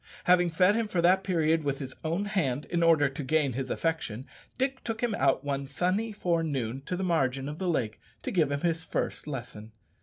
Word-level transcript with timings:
Having 0.23 0.49
fed 0.49 0.73
him 0.73 0.87
for 0.87 0.99
that 1.03 1.23
period 1.23 1.63
with 1.63 1.77
his 1.77 1.93
own 2.03 2.25
hand, 2.25 2.65
in 2.71 2.81
order 2.81 3.07
to 3.07 3.23
gain 3.23 3.53
his 3.53 3.69
affection, 3.69 4.25
Dick 4.57 4.83
took 4.83 5.01
him 5.03 5.13
out 5.13 5.43
one 5.43 5.67
sunny 5.67 6.11
forenoon 6.11 6.81
to 6.87 6.97
the 6.97 7.03
margin 7.03 7.47
of 7.47 7.59
the 7.59 7.69
lake 7.69 7.99
to 8.23 8.31
give 8.31 8.51
him 8.51 8.61
his 8.61 8.83
first 8.83 9.27
lesson. 9.27 9.73